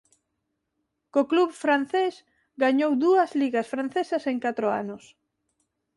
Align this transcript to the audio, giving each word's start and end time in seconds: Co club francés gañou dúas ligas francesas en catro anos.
Co 1.13 1.21
club 1.31 1.49
francés 1.63 2.13
gañou 2.63 2.91
dúas 3.05 3.29
ligas 3.41 3.67
francesas 3.73 4.23
en 4.31 4.37
catro 4.45 4.67
anos. 4.81 5.03